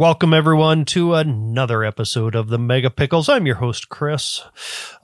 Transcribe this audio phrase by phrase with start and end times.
[0.00, 3.28] Welcome, everyone, to another episode of the Megapickles.
[3.28, 4.40] I'm your host, Chris,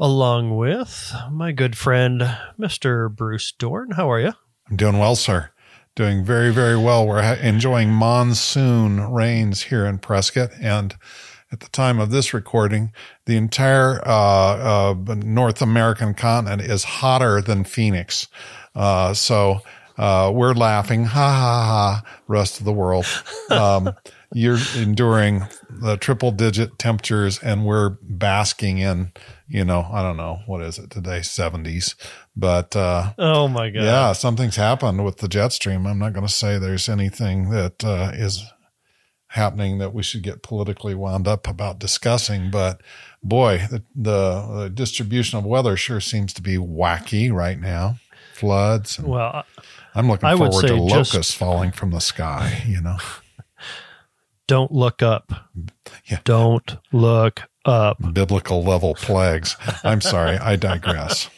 [0.00, 2.22] along with my good friend,
[2.58, 3.14] Mr.
[3.14, 3.90] Bruce Dorn.
[3.90, 4.32] How are you?
[4.70, 5.50] I'm doing well, sir.
[5.96, 7.06] Doing very, very well.
[7.06, 10.52] We're enjoying monsoon rains here in Prescott.
[10.62, 10.96] And
[11.52, 12.90] at the time of this recording,
[13.26, 18.28] the entire uh, uh, North American continent is hotter than Phoenix.
[18.74, 19.60] Uh, so
[19.98, 23.04] uh, we're laughing, ha ha ha, rest of the world.
[23.50, 23.90] Um,
[24.36, 29.10] you're enduring the triple digit temperatures and we're basking in,
[29.48, 31.20] you know, I don't know, what is it today?
[31.20, 31.94] 70s.
[32.36, 33.82] But, uh, oh my God.
[33.82, 35.86] Yeah, something's happened with the jet stream.
[35.86, 38.44] I'm not going to say there's anything that uh, is
[39.28, 42.82] happening that we should get politically wound up about discussing, but
[43.22, 47.96] boy, the, the, the distribution of weather sure seems to be wacky right now.
[48.34, 48.98] Floods.
[48.98, 49.44] and- Well,
[49.94, 52.98] I'm looking I would forward to say just- locusts falling from the sky, you know.
[54.46, 55.32] Don't look up.
[56.04, 56.20] Yeah.
[56.24, 57.98] Don't look up.
[58.12, 59.56] biblical level plagues.
[59.82, 61.28] I'm sorry, I digress.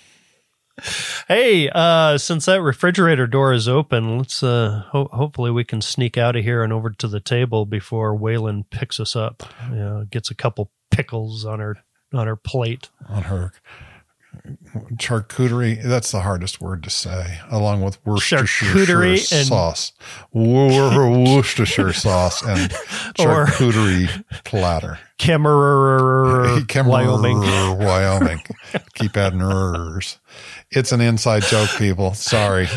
[1.27, 6.17] Hey, uh, since that refrigerator door is open, let's uh, ho- hopefully we can sneak
[6.17, 9.43] out of here and over to the table before Waylynn picks us up.
[9.71, 11.79] You know, gets a couple pickles on her
[12.13, 12.91] on her plate.
[13.09, 13.53] On her
[14.97, 19.93] charcuterie, that's the hardest word to say, along with Worcestershire Charcuterie and- sauce,
[20.33, 22.71] Worcestershire sauce, and
[23.19, 24.99] charcuterie platter.
[25.19, 27.41] Kemmerer, Kemmerer, Wyoming.
[27.41, 28.41] Wyoming.
[28.95, 30.19] Keep adding ers.
[30.71, 32.15] It's an inside joke, people.
[32.15, 32.69] Sorry.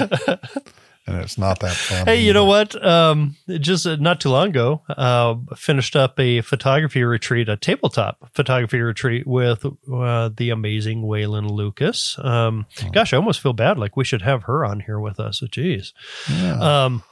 [1.07, 2.05] And it's not that fun.
[2.05, 2.83] Hey, you know what?
[2.85, 8.29] Um, just uh, not too long ago, uh, finished up a photography retreat, a tabletop
[8.35, 12.19] photography retreat with uh, the amazing Waylynn Lucas.
[12.19, 13.79] Um, Gosh, I almost feel bad.
[13.79, 15.41] Like we should have her on here with us.
[15.41, 15.93] Jeez.
[16.29, 16.83] Yeah.
[16.85, 17.03] Um,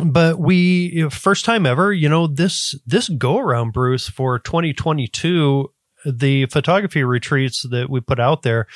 [0.00, 5.70] but we first time ever, you know, this this go around, Bruce, for 2022,
[6.04, 8.66] the photography retreats that we put out there,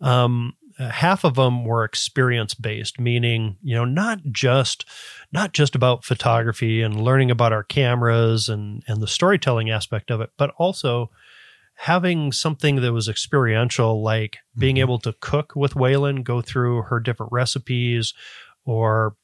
[0.00, 4.84] um, half of them were experience based, meaning you know not just
[5.32, 10.20] not just about photography and learning about our cameras and and the storytelling aspect of
[10.20, 11.10] it, but also
[11.78, 14.80] having something that was experiential, like being Mhm.
[14.80, 18.14] able to cook with Waylynn, go through her different recipes,
[18.64, 19.14] or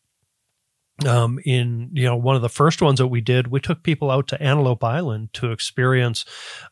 [1.07, 4.11] um, in you know one of the first ones that we did, we took people
[4.11, 6.25] out to Antelope Island to experience,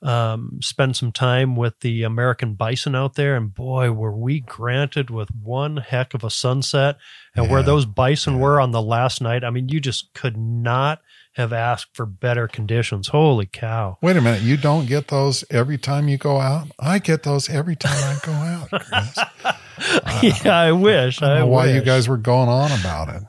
[0.02, 5.10] um, spend some time with the American bison out there, and boy, were we granted
[5.10, 6.96] with one heck of a sunset,
[7.34, 8.40] and where those bison Yeah.
[8.40, 9.42] were on the last night.
[9.42, 11.00] I mean, you just could not
[11.34, 13.08] have asked for better conditions.
[13.08, 13.98] Holy cow!
[14.02, 14.42] Wait a minute.
[14.42, 16.68] You don't get those every time you go out?
[16.78, 19.18] I get those every time I go out, Chris.
[20.44, 21.22] yeah, I wish.
[21.22, 23.22] I I why you guys were going on about it.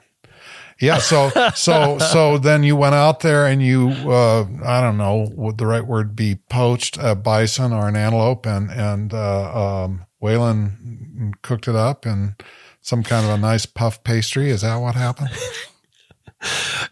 [0.81, 5.29] Yeah, so so so then you went out there and you uh I don't know
[5.33, 10.05] would the right word be poached a bison or an antelope and and uh um
[10.21, 12.33] Waylynn cooked it up and
[12.81, 14.49] some kind of a nice puff pastry.
[14.49, 15.29] Is that what happened?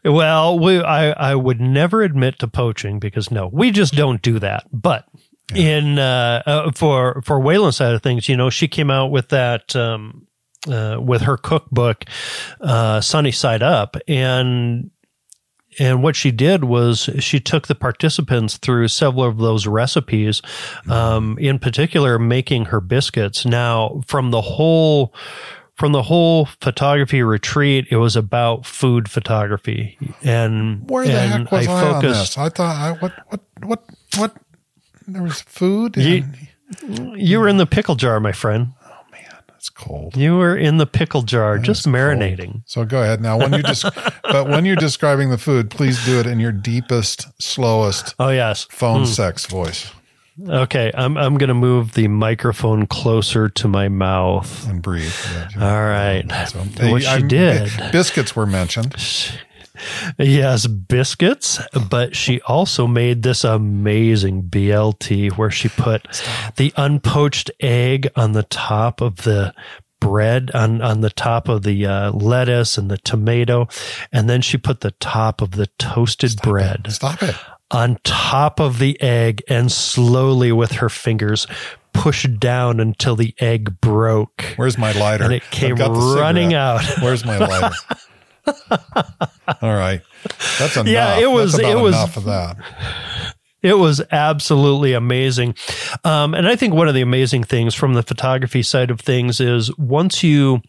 [0.06, 4.40] Well, we, I, I would never admit to poaching because no, we just don't do
[4.40, 4.66] that.
[4.72, 5.06] But
[5.56, 9.30] in uh, uh, for for Waylynn's side of things, you know, she came out with
[9.30, 10.28] that um,
[10.68, 12.06] uh, with her cookbook,
[12.62, 14.92] uh, Sunny Side Up, and
[15.78, 20.42] and what she did was she took the participants through several of those recipes,
[20.90, 23.46] um, in particular making her biscuits.
[23.46, 25.14] Now, from the whole
[25.76, 31.52] from the whole photography retreat, it was about food photography, and Where the and heck
[31.52, 32.20] was I, on focused.
[32.20, 32.38] this?
[32.38, 33.84] I thought I what what what
[34.18, 34.36] what
[35.08, 36.26] there was food You-
[37.16, 38.74] You were in the pickle jar, my friend.
[39.60, 40.16] It's cold.
[40.16, 41.96] You were in the pickle jar, just It's cold.
[41.96, 42.62] marinating.
[42.66, 43.38] So go ahead now.
[43.38, 43.84] When you just,
[44.24, 48.66] but when you're describing the food, please do it in your deepest, slowest Oh yes.
[48.70, 49.06] phone hmm.
[49.06, 49.92] sex voice
[50.48, 54.70] Okay, I'm I'm gonna move the microphone closer to my mouth.
[54.70, 55.14] and breathe.
[55.60, 56.24] All right.
[56.48, 56.60] So,
[56.90, 57.70] What she did.
[57.92, 58.96] Biscuits were mentioned.
[60.18, 61.60] Yes, biscuits,
[61.90, 66.22] but she also made this amazing BLT where she put
[66.58, 69.54] the unpoached egg on the top of the
[70.00, 73.68] bread on on the top of the uh, lettuce and the tomato
[74.14, 77.36] and then she put the top of the toasted bread Stop it.
[77.70, 81.48] on top of the egg and slowly with her fingers
[81.92, 85.26] pushed down until the egg broke Where's my lighter?
[85.26, 86.54] and it came running cigarette.
[86.98, 87.76] out Where's my lighter?
[89.62, 90.02] All right.
[90.60, 90.88] That's enough.
[90.88, 92.58] Yeah, it was- it was- enough of that.
[93.62, 95.54] It was absolutely amazing.
[96.06, 99.42] Um, and I think one of the amazing things from the photography side of things
[99.42, 100.62] is once you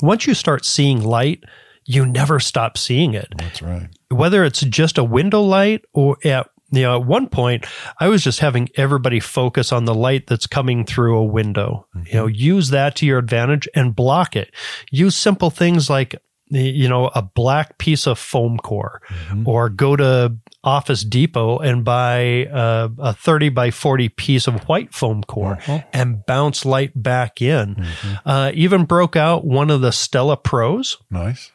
[0.00, 1.42] once you start seeing light,
[1.86, 3.26] you never stop seeing it.
[3.38, 3.88] That's right.
[4.10, 7.66] Whether it's just a window light or at you know, at one point,
[8.00, 11.86] I was just having everybody focus on the light that's coming through a window.
[11.96, 12.06] Mm-hmm.
[12.08, 14.52] You know, use that to your advantage and block it.
[14.90, 16.14] Use simple things like
[16.48, 19.48] you know, a black piece of foam core mm-hmm.
[19.48, 24.94] or go to Office Depot and buy a, a 30 by 40 piece of white
[24.94, 25.82] foam core uh-huh.
[25.92, 27.76] and bounce light back in.
[27.76, 28.14] Mm-hmm.
[28.28, 30.98] Uh, even broke out one of the Stella Pros.
[31.10, 31.50] Nice.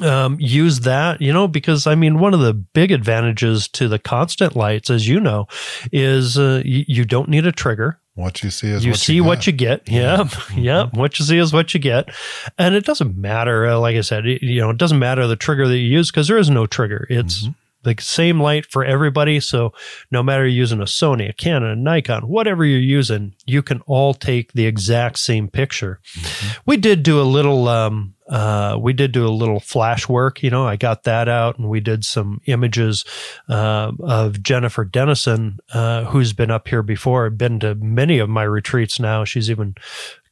[0.00, 3.98] Um, use that, you know, because I mean, one of the big advantages to the
[3.98, 5.48] constant lights, as you know,
[5.92, 7.98] is uh, you, you don't need a trigger.
[8.14, 9.88] What you see is you what see you what you get.
[9.88, 10.58] Yeah, Mm-hmm.
[10.60, 10.86] yeah.
[10.92, 12.10] What you see is what you get,
[12.58, 13.66] and it doesn't matter.
[13.66, 16.10] Uh, like I said, it, you know, it doesn't matter the trigger that you use
[16.10, 17.06] because there is no trigger.
[17.08, 17.52] It's Mm-hmm.
[17.82, 19.40] The same light for everybody.
[19.40, 19.72] So
[20.10, 23.80] no matter you're using a Sony, a Canon, a Nikon, whatever you're using, you can
[23.86, 26.00] all take the exact same picture.
[26.16, 26.60] Mm-hmm.
[26.66, 27.68] We did do a little.
[27.68, 30.42] Um, uh, we did do a little flash work.
[30.42, 33.04] You know, I got that out, and we did some images
[33.48, 38.44] uh, of Jennifer Denison, uh, who's been up here before, been to many of my
[38.44, 39.24] retreats now.
[39.24, 39.74] She's even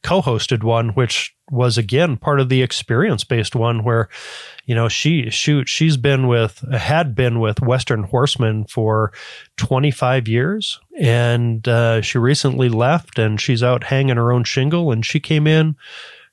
[0.03, 4.09] co-hosted one, which was again part of the experience-based one, where
[4.65, 9.11] you know she shoot she's been with had been with Western Horseman for
[9.57, 15.05] 25 years, and uh, she recently left, and she's out hanging her own shingle, and
[15.05, 15.75] she came in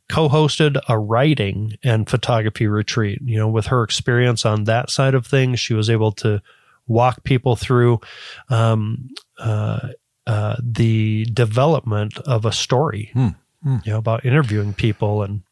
[0.09, 3.21] co-hosted a writing and photography retreat.
[3.23, 6.43] You know, with her experience on that side of things, she was able to
[6.87, 8.01] walk people through
[8.49, 9.89] um, uh,
[10.27, 13.11] uh, the development of a story.
[13.13, 13.29] Hmm.
[13.63, 13.77] Hmm.
[13.85, 15.43] You know, about interviewing people and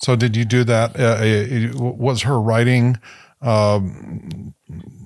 [0.00, 0.98] So did you do that?
[0.98, 2.98] Uh, it- was her writing
[3.40, 4.54] um,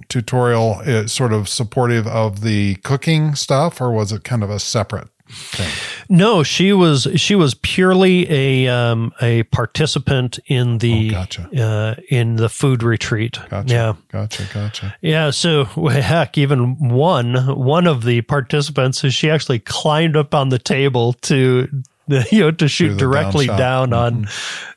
[0.09, 4.59] tutorial uh, sort of supportive of the cooking stuff, or was it kind of a
[4.59, 5.71] separate thing?
[6.09, 11.49] no, she was she was purely a um, a participant in the Oh, gotcha.
[11.63, 13.39] uh, in the food retreat.
[13.51, 13.73] Gotcha.
[13.75, 13.93] Yeah.
[14.11, 14.47] Gotcha.
[14.53, 14.95] Gotcha.
[15.01, 20.59] Yeah, so heck, even one one of the participants, she actually climbed up on the
[20.59, 21.69] table to
[22.31, 24.29] you know to shoot directly down down on.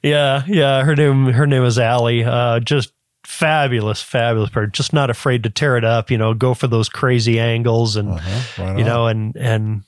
[0.04, 2.24] Yeah, yeah, her name her name is Allie.
[2.24, 2.92] Uh, just
[3.24, 4.72] fabulous, fabulous person.
[4.72, 6.12] Just not afraid to tear it up.
[6.12, 8.64] You know, go for those crazy angles and Uh-huh.
[8.64, 9.82] Right you know and and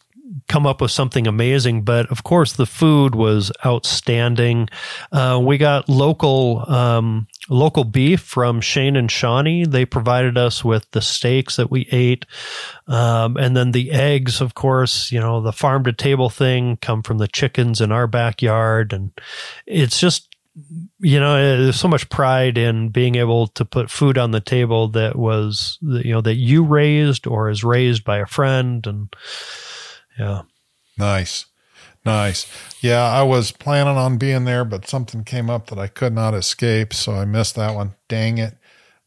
[0.48, 4.70] come up with something amazing but of course the food was outstanding.
[5.12, 9.66] Uh, we got local um, local beef from shane and shawnee.
[9.66, 12.26] They provided us with the steaks that we ate.
[12.88, 17.04] Um, and then the eggs of course you know the farm to table thing come
[17.04, 18.94] from the chickens in our backyard.
[18.94, 19.12] And
[19.66, 20.28] it's just
[21.00, 24.88] you know there's so much pride in being able to put food on the table
[24.90, 28.86] that was you know that you raised or is raised by a friend.
[28.88, 29.16] And
[30.18, 30.42] yeah
[30.98, 31.46] Nice.
[32.06, 32.48] Nice.
[32.82, 36.34] Yeah, I was planning on being there, but something came up that I could not
[36.34, 37.96] escape, so I missed that one.
[38.08, 38.58] Dang it.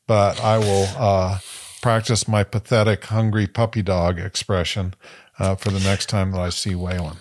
[0.06, 1.38] But I will uh,
[1.82, 4.94] practice my pathetic hungry puppy dog expression
[5.38, 7.16] uh, for the next time that I see Waylynn.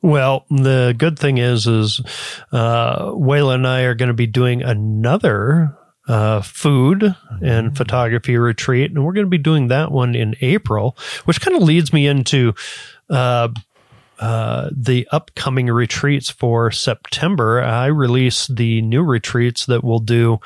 [0.00, 2.00] Well, the good thing is, is
[2.52, 5.76] uh, Waylynn and I are going to be doing another
[6.08, 10.96] uh, food and photography retreat, and we're going to be doing that one in April,
[11.26, 12.54] which kind of leads me into
[13.10, 13.48] uh,
[14.18, 17.62] uh, the upcoming retreats for September.
[17.62, 20.40] I release the new retreats that we'll do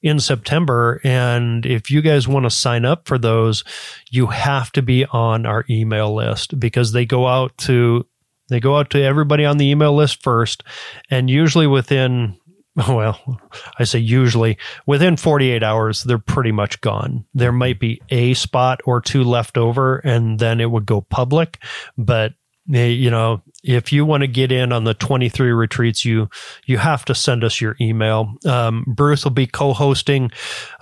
[0.00, 1.00] in September.
[1.02, 3.64] And if you guys want to sign up for those,
[4.10, 8.06] you have to be on our email list because they go out to
[8.48, 10.62] they go out to everybody on the email list first,
[11.10, 12.38] and usually within
[12.88, 13.40] well,
[13.78, 17.24] I say usually within 48 hours, they're pretty much gone.
[17.34, 21.58] There might be a spot or two left over, and then it would go public.
[21.96, 22.34] But
[22.72, 26.28] eh, you know, if you want to get in on the 23 retreats, you
[26.66, 28.34] you have to send us your email.
[28.44, 30.30] Um, Bruce will be co-hosting,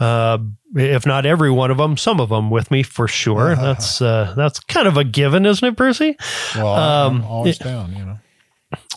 [0.00, 0.38] uh,
[0.74, 3.54] if not every one of them, some of them with me for sure.
[3.64, 6.16] That's uh, that's kind of a given, isn't it, Brucey?
[6.56, 8.18] Well, Um, always down, you know.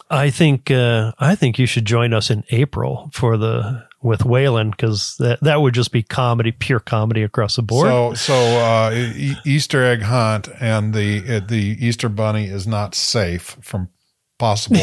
[0.10, 4.72] I think uh, I think you should join us in April for the with Waylynn
[4.72, 7.88] because that that would just be comedy, pure comedy across the board.
[7.88, 12.96] So, so uh, e- Easter egg hunt and the uh, the Easter bunny is not
[12.96, 13.89] safe from
[14.39, 14.77] possible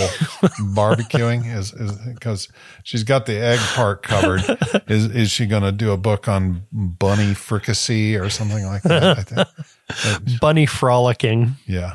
[0.75, 1.47] barbecuing.
[1.55, 2.49] Is is because
[2.83, 4.43] she's got the egg part covered.
[4.89, 9.19] Is is she going to do a book on bunny fricassee or something like that?
[9.19, 9.49] I think.
[10.41, 11.57] Bunny frolicking.
[11.67, 11.95] Yeah.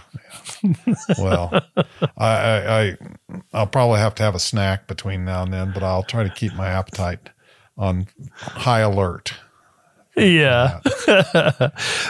[1.18, 1.52] Well,
[2.18, 2.98] I, I, I
[3.54, 6.30] I'll probably have to have a snack between now and then, but I'll try to
[6.30, 7.30] keep my appetite
[7.78, 9.34] on high alert.
[10.16, 10.82] Yeah,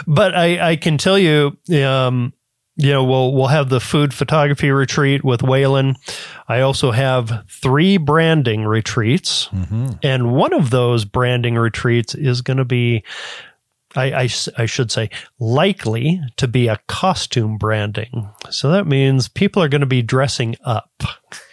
[0.06, 2.32] but I I can tell you, um,
[2.76, 5.94] you know, we'll we'll have the food photography retreat with Waylynn.
[6.48, 9.90] I also have three branding retreats, Mm-hmm.
[10.02, 13.04] and one of those branding retreats is going to be.
[13.96, 18.28] I, I I should say likely to be a costume branding.
[18.50, 20.90] So that means people are going to be dressing up.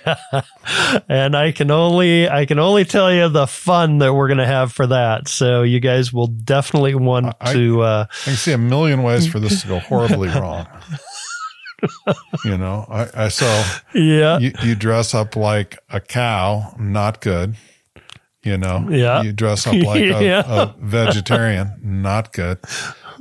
[1.09, 4.45] and I can only I can only tell you the fun that we're going to
[4.45, 5.27] have for that.
[5.27, 9.27] So you guys will definitely want I- to uh I can see a million ways
[9.27, 10.67] for this to go horribly wrong.
[12.45, 13.63] you know, I, I saw
[13.93, 14.39] yeah.
[14.39, 17.55] you, you dress up like a cow, not good.
[18.47, 19.21] You know, Yeah.
[19.23, 20.43] You dress up like a, Yeah.
[20.47, 22.59] a vegetarian, not good.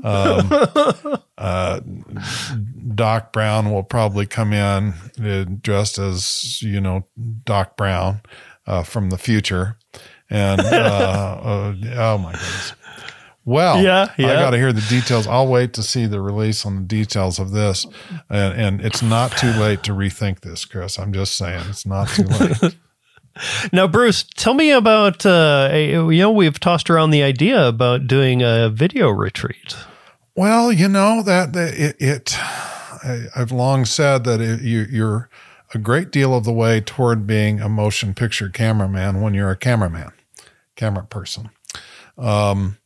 [0.04, 0.48] Um,
[1.38, 1.80] uh,
[2.94, 7.06] Doc Brown will probably come in uh, dressed as you know
[7.44, 8.20] Doc Brown
[8.66, 9.78] uh, from the future,
[10.30, 10.64] and uh,
[11.42, 12.72] uh, oh my goodness.
[13.44, 15.26] Well, Yeah, I got to hear the details.
[15.28, 17.86] I'll wait to see the release on the details of this,
[18.28, 20.98] and, and it's not too late to rethink this, Chris.
[20.98, 22.76] I'm just saying it's not too late.
[23.72, 28.42] Now, Bruce, tell me about uh, you know we've tossed around the idea about doing
[28.42, 29.76] a video retreat.
[30.34, 35.30] Well, you know that, that it, it I, I've long said that it, you, you're
[35.74, 39.56] a great deal of the way toward being a motion picture cameraman when you're a
[39.56, 40.12] cameraman,
[40.74, 41.50] camera person.
[42.18, 42.78] Um,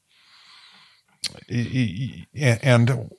[2.34, 3.10] and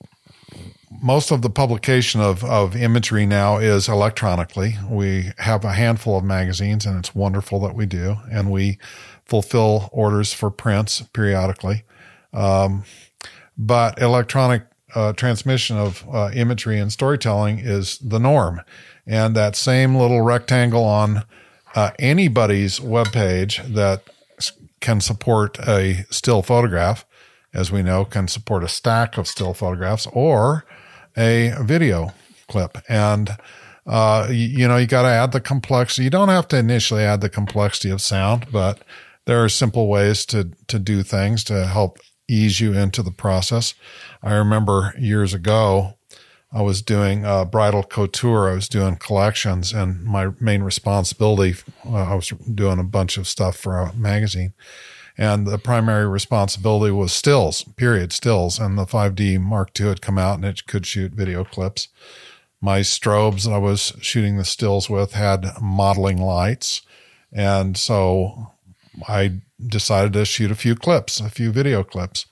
[1.00, 4.76] most of the publication of, of imagery now is electronically.
[4.88, 8.16] We have a handful of magazines and it's wonderful that we do.
[8.30, 8.78] And we
[9.24, 11.84] fulfill orders for prints periodically.
[12.32, 12.84] Um,
[13.56, 18.60] but electronic uh, transmission of uh, imagery and storytelling is the norm.
[19.06, 21.24] And that same little rectangle on
[21.74, 24.02] uh, anybody's webpage that
[24.80, 27.06] can support a still photograph,
[27.54, 30.64] as we know, can support a stack of still photographs or
[31.16, 32.12] a video
[32.48, 32.78] clip.
[32.88, 33.36] And
[33.86, 36.04] uh, you, you know, you got to add the complexity.
[36.04, 38.82] You don't have to initially add the complexity of sound, but
[39.26, 43.74] there are simple ways to to do things to help ease you into the process.
[44.22, 45.98] I remember years ago,
[46.52, 48.50] I was doing uh, bridal couture.
[48.50, 53.26] I was doing collections, and my main responsibility, uh, I was doing a bunch of
[53.26, 54.52] stuff for a magazine,
[55.18, 58.58] and the primary responsibility was stills, period, stills.
[58.58, 61.88] And the 5D Mark II had come out, and it could shoot video clips.
[62.60, 66.82] My strobes that I was shooting the stills with had modeling lights,
[67.32, 68.52] and so
[69.08, 72.26] I decided to shoot a few clips, a few video clips,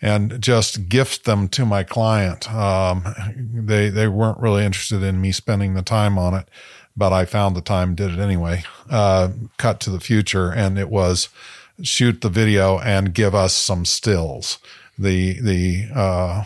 [0.00, 2.52] and just gift them to my client.
[2.52, 3.04] Um,
[3.36, 6.48] they they weren't really interested in me spending the time on it,
[6.96, 8.62] but I found the time, did it anyway.
[8.88, 11.28] Uh, cut to the future, and it was
[11.82, 14.58] shoot the video and give us some stills.
[14.98, 16.44] The the uh,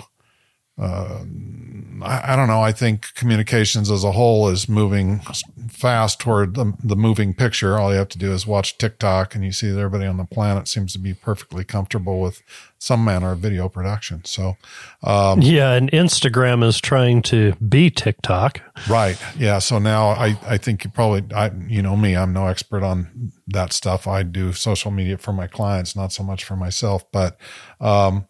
[0.81, 2.61] I, I don't know.
[2.61, 5.21] I think communications as a whole is moving
[5.69, 7.79] fast toward the, the moving picture.
[7.79, 10.25] All you have to do is watch TikTok and you see that everybody on the
[10.25, 12.43] planet seems to be perfectly comfortable with
[12.79, 14.25] some manner of video production.
[14.25, 14.57] So,
[15.03, 18.61] um, Yeah, and Instagram is trying to be TikTok.
[18.89, 19.21] right.
[19.37, 19.59] Yeah.
[19.59, 23.33] So now I, I think you probably, I, you know me, I'm no expert on
[23.49, 24.07] that stuff.
[24.07, 27.37] I do social media for my clients, not so much for myself, but,
[27.81, 28.27] um,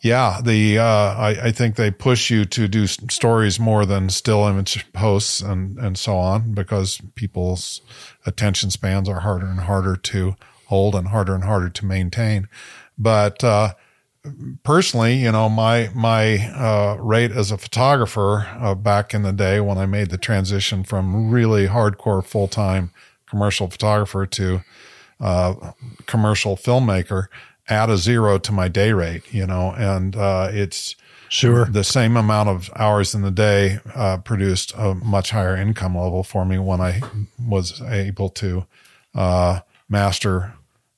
[0.00, 4.46] yeah, the uh, I, I think they push you to do stories more than still
[4.46, 7.80] image posts and and so on because people's
[8.24, 10.36] attention spans are harder and harder to
[10.66, 12.48] hold and harder and harder to maintain.
[12.96, 13.74] But uh,
[14.62, 19.60] personally, you know, my my uh, rate as a photographer uh, back in the day
[19.60, 22.92] when I made the transition from really hardcore full time
[23.26, 24.62] commercial photographer to
[25.20, 25.72] uh,
[26.06, 27.26] commercial filmmaker
[27.68, 30.96] add a zero to my day rate, you know, and uh, it's
[31.30, 31.66] Sure.
[31.66, 36.22] the same amount of hours in the day uh, produced a much higher income level
[36.22, 37.02] for me when I
[37.46, 38.64] was able to
[39.14, 39.60] uh,
[39.90, 40.54] master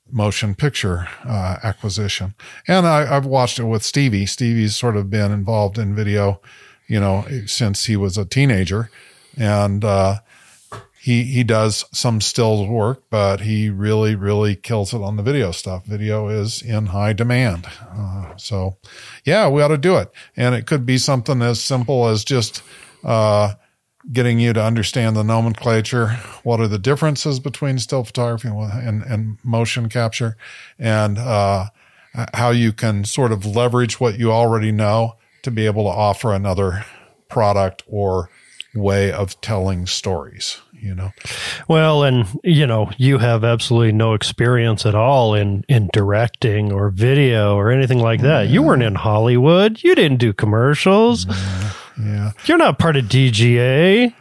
[0.09, 2.33] motion picture uh, acquisition.
[2.67, 4.25] And I, I've watched it with Stevie.
[4.25, 6.39] Stevie's sort of been involved in video,
[6.87, 8.89] you know, since he was a teenager,
[9.37, 10.19] and uh,
[11.01, 15.51] he he does some stills work, but he really really kills it on the video
[15.51, 15.83] stuff.
[15.83, 18.77] Video is in high demand, uh, so
[19.25, 20.11] yeah, we ought to do it.
[20.37, 22.61] And it could be something as simple as just
[23.03, 23.55] uh,
[24.13, 26.09] getting you to understand the nomenclature.
[26.43, 30.37] What are the differences between still photography and and, motion capture,
[30.77, 31.69] and uh,
[32.35, 36.31] how you can sort of leverage what you already know to be able to offer
[36.31, 36.85] another
[37.27, 38.29] product or
[38.75, 40.61] way of telling stories.
[40.81, 41.11] You know.
[41.67, 46.89] Well, and you know, you have absolutely no experience at all in in directing or
[46.89, 48.47] video or anything like that.
[48.49, 49.83] You weren't in Hollywood.
[49.83, 51.27] You didn't do commercials.
[51.99, 52.31] Yeah.
[52.45, 54.13] You're not part of DGA.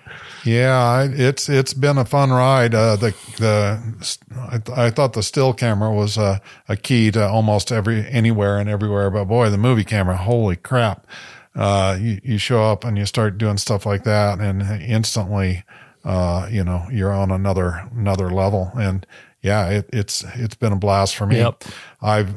[0.44, 2.74] Yeah, it's it's been a fun ride.
[2.74, 7.70] Uh, the the I, I, thought the still camera was a, a key to almost
[7.70, 11.06] every anywhere and everywhere, but boy, the movie camera, holy crap!
[11.54, 15.64] Uh, you you show up and you start doing stuff like that, and instantly,
[16.04, 18.72] uh, you know, you're on another another level.
[18.74, 19.06] And
[19.42, 21.36] yeah, it, it's it's been a blast for me.
[21.36, 21.64] Yep.
[22.02, 22.34] I've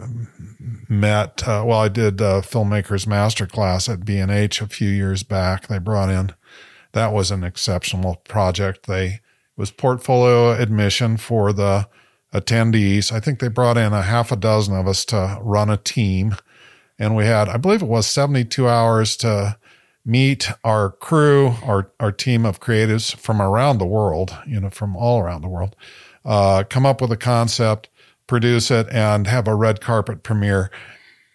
[0.89, 5.23] met uh, well, I did a filmmakers masterclass at B and H a few years
[5.23, 5.67] back.
[5.67, 6.33] They brought in
[6.93, 8.85] that was an exceptional project.
[8.85, 9.19] They
[9.57, 11.87] was portfolio admission for the
[12.33, 13.11] attendees.
[13.11, 16.35] I think they brought in a half a dozen of us to run a team.
[16.97, 19.57] And we had, I believe it was 72 hours to
[20.05, 24.95] meet our crew, our, our team of creatives from around the world, you know, from
[24.95, 25.75] all around the world,
[26.25, 27.89] uh, come up with a concept,
[28.27, 30.69] produce it, and have a red carpet premiere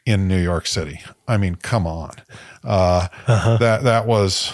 [0.04, 1.00] in New York City.
[1.26, 2.12] I mean, come on.
[2.64, 3.56] Uh, uh-huh.
[3.58, 4.52] that, that was,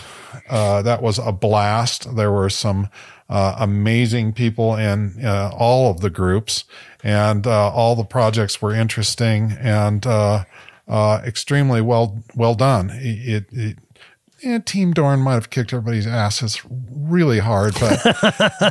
[0.49, 2.14] uh, that was a blast.
[2.16, 2.88] There were some
[3.28, 6.64] uh, amazing people in uh, all of the groups,
[7.02, 10.44] and uh, all the projects were interesting and uh,
[10.88, 12.90] uh, extremely well well done.
[12.92, 13.78] It, it,
[14.53, 18.01] it Team Dorn might have kicked everybody's asses really hard, but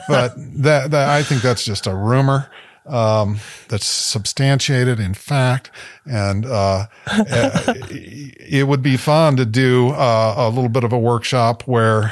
[0.07, 2.49] but that, that I think that's just a rumor
[2.85, 3.39] um,
[3.69, 5.71] that's substantiated in fact.
[6.05, 11.63] And uh, it would be fun to do uh, a little bit of a workshop
[11.63, 12.11] where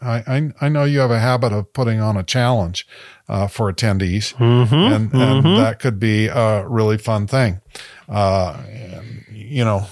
[0.00, 2.86] I, I, I, know you have a habit of putting on a challenge
[3.28, 5.56] uh, for attendees, mm-hmm, and, mm-hmm.
[5.56, 7.60] that could be a really fun thing.
[8.08, 8.60] Uh,
[9.30, 9.86] you know,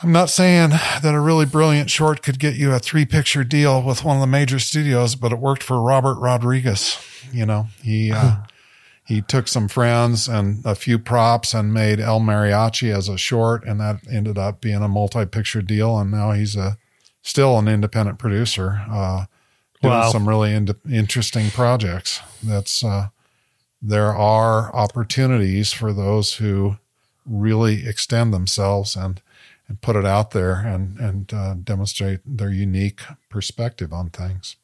[0.00, 3.82] I'm not saying that a really brilliant short could get you a three picture deal
[3.82, 6.98] with one of the major studios, but it worked for Robert Rodriguez.
[7.32, 8.36] You know, he, uh,
[9.04, 13.64] he took some friends and a few props and made El Mariachi as a short.
[13.64, 15.98] And that ended up being a multi picture deal.
[15.98, 16.78] And now he's a,
[17.22, 19.24] still an independent producer, uh,
[19.82, 20.10] doing wow.
[20.10, 22.20] some really in- interesting projects.
[22.40, 23.08] That's, uh,
[23.82, 26.76] there are opportunities for those who
[27.26, 29.20] really extend themselves and,
[29.68, 34.56] and put it out there and and uh, demonstrate their unique perspective on things.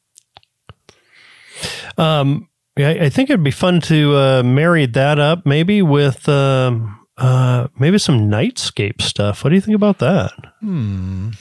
[1.97, 6.99] Um, yeah, I think it'd be fun to uh, marry that up maybe with um,
[7.17, 9.43] uh, maybe some nightscape stuff.
[9.43, 10.33] What do you think about that?
[10.59, 11.31] Hmm.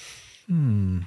[0.46, 1.00] Hmm.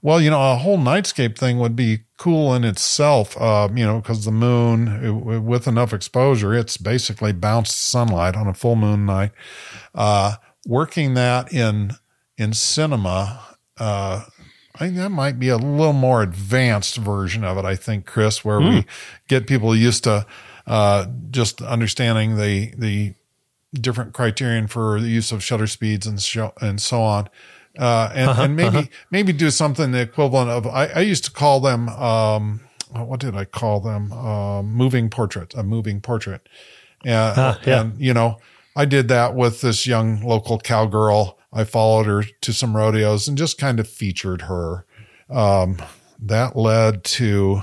[0.00, 4.00] Well, you know, a whole nightscape thing would be cool in itself, uh, you know,
[4.00, 9.06] because the moon, it, with enough exposure, it's basically bounced sunlight on a full moon
[9.06, 9.32] night.
[9.94, 11.92] Uh, working that in
[12.36, 14.24] in cinema, uh,
[14.74, 17.64] I think that might be a little more advanced version of it.
[17.64, 18.68] I think, Chris, where mm.
[18.68, 18.88] we hmm.
[19.28, 20.26] get people used to
[20.66, 23.14] uh, just understanding the the
[23.72, 27.28] different criterion for the use of shutter speeds and show, and so on.
[27.76, 28.88] Uh, and, uh-huh, and maybe, uh-huh.
[29.10, 32.60] maybe do something the equivalent of, I, I used to call them, um,
[32.92, 34.12] what did I call them?
[34.12, 36.48] Uh, moving portrait, a moving portrait.
[37.04, 37.80] Uh, yeah.
[37.80, 38.38] And, you know,
[38.76, 41.38] I did that with this young local cowgirl.
[41.52, 44.84] I followed her to some rodeos and just kind of featured her.
[45.30, 45.78] Um,
[46.20, 47.62] that led to,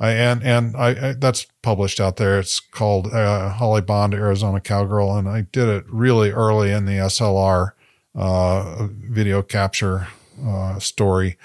[0.00, 2.38] I, and, and I, I, that's published out there.
[2.38, 5.16] It's called, uh, Holly Bond, Arizona Cowgirl.
[5.16, 7.72] And I did it really early in the SLR,
[8.14, 10.08] uh, video capture,
[10.44, 11.36] uh, story.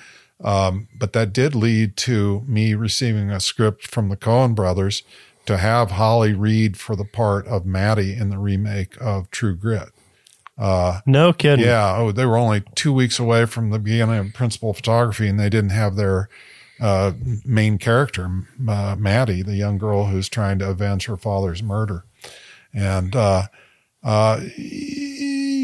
[0.42, 5.04] Um, but that did lead to me receiving a script from the Coen brothers
[5.48, 9.90] to have Holly read for the part of Mattie in the remake of True Grit.
[10.58, 11.66] Uh, no kidding.
[11.66, 11.96] Yeah.
[11.98, 15.50] Oh, they were only two weeks away from the beginning of principal photography and they
[15.50, 16.30] didn't have their,
[16.80, 17.14] uh,
[17.46, 22.06] main character, uh, Mattie, the young girl who's trying to avenge her father's murder.
[22.74, 23.48] And, uh,
[24.04, 24.42] uh,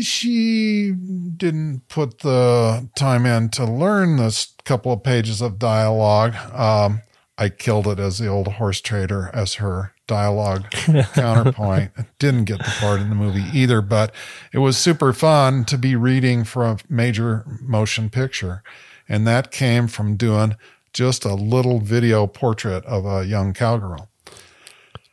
[0.01, 6.35] she didn't put the time in to learn this couple of pages of dialogue.
[6.53, 7.01] Um,
[7.37, 10.69] I killed it as the old horse trader as her dialogue
[11.13, 11.91] counterpoint.
[12.19, 14.13] Didn't get the part in the movie either, but
[14.51, 18.61] it was super fun to be reading for a major motion picture.
[19.09, 20.55] And that came from doing
[20.93, 24.09] just a little video portrait of a young cowgirl.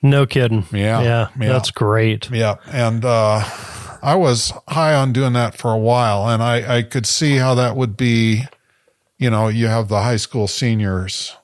[0.02, 0.66] No kidding.
[0.72, 1.02] Yeah.
[1.02, 1.28] Yeah.
[1.38, 1.48] yeah.
[1.48, 2.30] That's great.
[2.30, 2.56] Yeah.
[2.70, 3.44] And, uh,
[4.02, 7.54] I was high on doing that for a while and I, I could see how
[7.56, 8.44] that would be,
[9.18, 11.36] you know, you have the high school seniors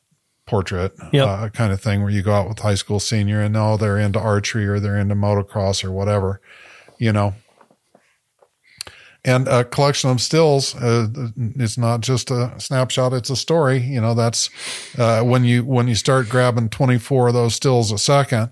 [0.46, 1.28] portrait yep.
[1.28, 3.98] uh, kind of thing where you go out with high school senior and know they're
[3.98, 6.40] into archery or they're into motocross or whatever,
[6.98, 7.34] you know.
[9.24, 13.78] And a collection of stills, uh, it's not just a snapshot; it's a story.
[13.78, 14.50] You know, that's
[14.96, 18.50] uh, when you when you start grabbing twenty four of those stills a second,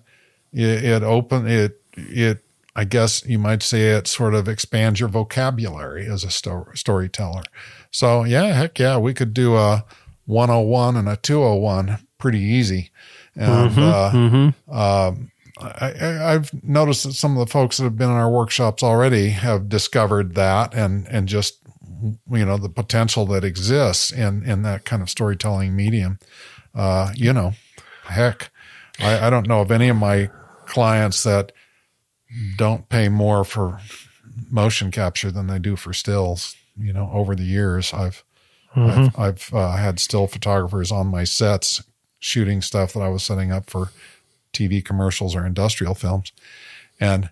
[0.53, 5.09] it, it open it it I guess you might say it sort of expands your
[5.09, 7.45] vocabulary as a sto- storyteller.
[7.93, 9.85] So yeah, heck yeah, we could do a
[10.27, 12.91] 101 and a 201 pretty easy.
[13.35, 14.73] And, Mm-hmm, uh, mm-hmm.
[14.73, 18.31] um, I, I, I've noticed that some of the folks that have been in our
[18.31, 21.59] workshops already have discovered that and, and just,
[22.31, 26.19] you know, the potential that exists in, in that kind of storytelling medium.
[26.75, 27.55] Uh, you know,
[28.05, 28.51] heck,
[29.01, 30.31] I, I don't know of any of my
[30.67, 31.53] clients that
[32.57, 33.81] don't pay more for
[34.51, 36.57] motion capture than they do for stills.
[36.77, 38.25] You know, over the years, I've,
[38.77, 41.83] I've, I've uh, had still photographers on my sets
[42.19, 43.91] shooting stuff that I was setting up for
[44.53, 46.33] TV commercials or industrial films.
[46.99, 47.31] And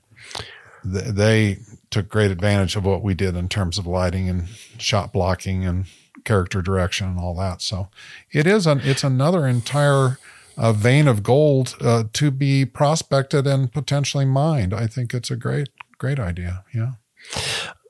[0.85, 1.59] th- they
[1.91, 5.87] took great advantage of what we did in terms of lighting and shot blocking and
[6.25, 7.63] character direction and all that.
[7.63, 7.89] So
[8.31, 10.19] it is an, it's another entire
[10.57, 14.75] uh, vein of gold uh, to be prospected and potentially mined.
[14.75, 16.65] I think it's a great, great idea.
[16.75, 16.93] Yeah.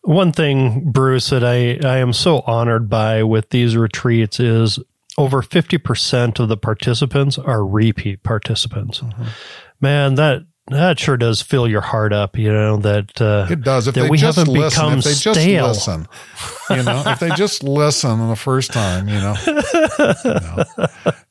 [0.03, 4.79] One thing, Bruce, that I, I am so honored by with these retreats is
[5.17, 9.01] over 50% of the participants are repeat participants.
[9.01, 9.25] Mm-hmm.
[9.81, 13.89] Man, that that sure does fill your heart up, you know, that uh, It does.
[13.89, 15.67] If that they we just haven't listen, become if they just stale.
[15.67, 16.09] listen,
[16.71, 19.55] you know, if they just listen the first time, you know, you
[20.25, 20.65] know.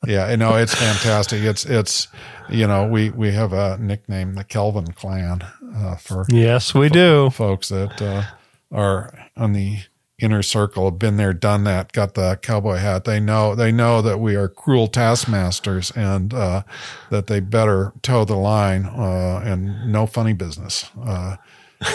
[0.06, 1.42] yeah, you know, it's fantastic.
[1.42, 2.08] It's, it's,
[2.50, 5.42] you know, we, we have a nickname, the Kelvin clan,
[5.76, 7.30] uh, for Yes, we do.
[7.30, 8.24] folks that, uh,
[8.72, 9.80] are on the
[10.20, 13.04] inner circle, have been there, done that, got the cowboy hat.
[13.04, 16.64] They know, they know that we are cruel taskmasters and, uh,
[17.10, 20.90] that they better toe the line, uh, and no funny business.
[21.04, 21.36] Uh,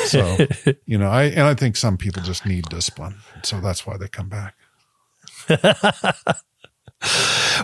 [0.05, 0.37] so,
[0.85, 3.15] you know, I, and I think some people just need discipline.
[3.43, 4.55] So that's why they come back.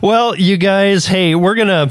[0.02, 1.90] Well, you guys, hey, we're gonna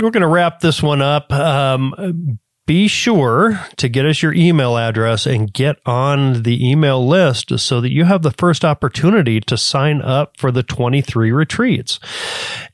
[0.00, 1.32] we're gonna wrap this one up.
[1.32, 7.58] Um, be sure to get us your email address and get on the email list
[7.58, 12.00] so that you have the first opportunity to sign up for the 23 retreats.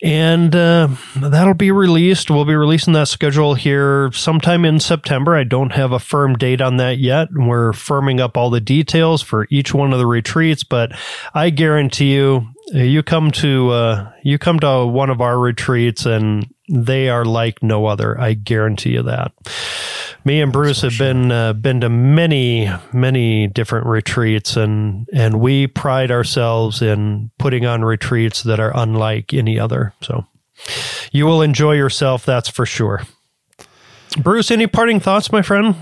[0.03, 2.31] And uh, that'll be released.
[2.31, 5.35] We'll be releasing that schedule here sometime in September.
[5.35, 7.29] I don't have a firm date on that yet.
[7.35, 10.93] We're firming up all the details for each one of the retreats, but
[11.35, 16.47] I guarantee you, you come to uh, you come to one of our retreats and
[16.71, 18.19] they are like no other.
[18.19, 19.33] I guarantee you that.
[20.25, 25.67] Me and Bruce have been uh, been to many many different retreats and and we
[25.67, 29.95] pride ourselves in putting on retreats that are unlike any other.
[30.03, 30.27] So
[31.11, 33.03] you will enjoy yourself, that's for sure.
[34.19, 35.75] Bruce, any parting thoughts, my friend?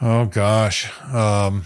[0.00, 0.90] Oh gosh.
[1.12, 1.64] Um,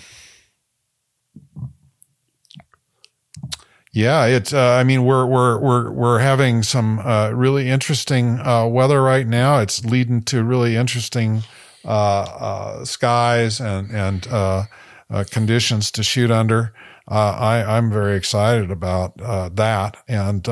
[3.93, 8.67] yeah, it's, uh, I mean, we're, we're, we're, we're having some, uh, really interesting, uh,
[8.67, 9.59] weather right now.
[9.59, 11.43] It's leading to really interesting,
[11.85, 11.89] uh,
[12.23, 14.65] uh, skies and, and, uh,
[15.11, 16.73] uh, conditions to shoot under.
[17.11, 19.99] Uh, I, I'm very excited about, uh, that.
[20.09, 20.49] And,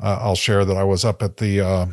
[0.00, 1.86] I'll share that I was up at the, uh,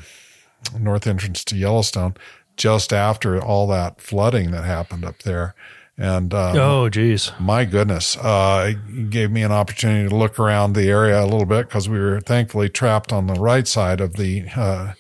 [0.77, 2.15] north entrance to Yellowstone
[2.57, 5.55] just after all that flooding that happened up there.
[6.01, 7.31] And, uh, Oh, geez.
[7.39, 11.45] my goodness, uh, it gave me an opportunity to look around the area a little
[11.45, 14.93] bit because we were thankfully trapped on the right side of the, uh,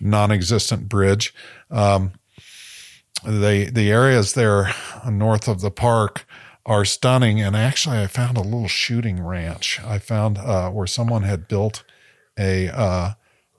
[0.00, 1.32] non-existent bridge.
[1.70, 2.12] Um,
[3.24, 4.72] the, the areas there
[5.08, 6.26] north of the park
[6.66, 7.40] are stunning.
[7.40, 9.80] And actually I found a little shooting ranch.
[9.84, 11.84] I found, uh, where someone had built
[12.38, 13.12] a, uh,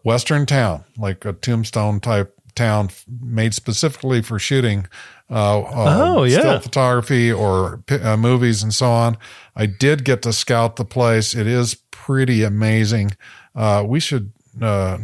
[0.03, 2.89] Western town, like a tombstone type town
[3.21, 4.87] made specifically for shooting,
[5.29, 6.39] uh, uh, Oh, yeah.
[6.39, 9.17] still photography or uh, movies and so on.
[9.55, 11.35] I did get to scout the place.
[11.35, 13.11] It is pretty amazing.
[13.55, 14.97] Uh, we should, uh,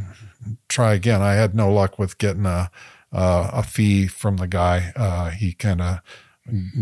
[0.69, 1.21] try again.
[1.21, 2.69] I had no luck with getting a,
[3.11, 4.91] uh, a fee from the guy.
[4.95, 5.99] Uh, he kind of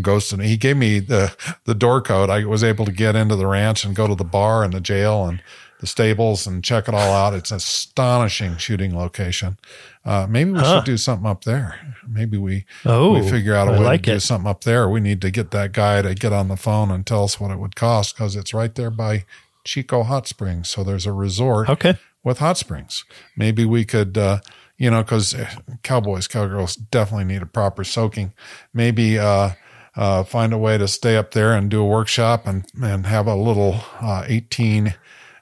[0.02, 0.48] ghosted me.
[0.48, 2.28] He gave me the, the door code.
[2.30, 4.80] I was able to get into the ranch and go to the bar and the
[4.80, 5.42] jail and
[5.84, 7.34] the stables and check it all out.
[7.34, 9.58] It's an astonishing shooting location.
[10.04, 10.76] Uh, maybe we Huh.
[10.76, 11.78] should do something up there.
[12.08, 14.88] Maybe we, Oh, we figure out a way like to do something up there.
[14.88, 17.50] We need to get that guy to get on the phone and tell us what
[17.50, 19.24] it would cost because it's right there by
[19.64, 20.68] Chico Hot Springs.
[20.70, 21.96] So there's a resort Okay.
[22.22, 23.04] with hot springs.
[23.36, 24.38] Maybe we could, uh,
[24.78, 25.34] you know, because
[25.82, 28.32] cowboys, cowgirls definitely need a proper soaking.
[28.72, 29.50] Maybe uh,
[29.96, 33.26] uh, find a way to stay up there and do a workshop and and have
[33.26, 34.94] a little uh, eighteen.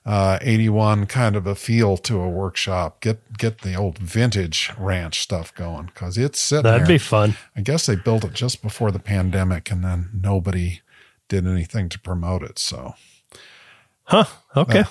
[0.04, 3.00] Uh, 81 kind of a feel to a workshop.
[3.00, 6.94] Get, get the old vintage ranch stuff going because it's sitting That'd there.
[6.94, 7.36] be fun.
[7.54, 10.80] I guess they built it just before the pandemic and then nobody
[11.28, 12.58] did anything to promote it.
[12.58, 12.94] So
[14.04, 14.24] Huh.
[14.56, 14.84] Okay.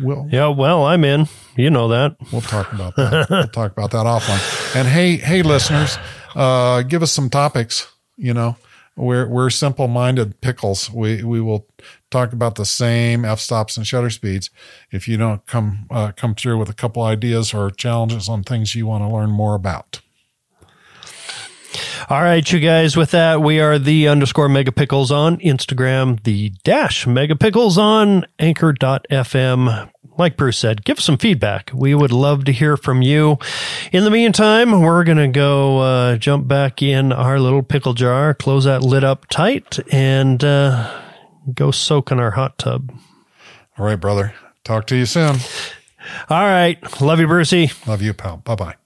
[0.00, 1.28] we'll, yeah, well, I'm in.
[1.56, 2.16] You know that.
[2.32, 3.26] We'll talk about that.
[3.30, 4.74] we'll talk about that offline.
[4.74, 5.98] And hey, hey, listeners,
[6.34, 7.88] uh, give us some topics.
[8.16, 8.56] You know,
[8.96, 10.90] we're we're simple minded pickles.
[10.90, 11.66] We we will
[12.10, 14.50] talk about the same f stops and shutter speeds.
[14.90, 18.74] If you don't come uh, come through with a couple ideas or challenges on things
[18.74, 20.01] you want to learn more about.
[22.08, 27.06] All right, you guys, with that, we are the underscore megapickles on Instagram, the dash
[27.06, 29.90] megapickles on anchor.fm.
[30.18, 31.70] Like Bruce said, give us some feedback.
[31.72, 33.38] We would love to hear from you.
[33.92, 38.34] In the meantime, we're going to go uh, jump back in our little pickle jar,
[38.34, 41.00] close that lid up tight, and uh,
[41.54, 42.92] go soak in our hot tub.
[43.78, 44.34] All right, brother.
[44.64, 45.36] Talk to you soon.
[46.28, 46.78] All right.
[47.00, 47.70] Love you, Brucey.
[47.86, 48.38] Love you, pal.
[48.38, 48.81] Bye bye.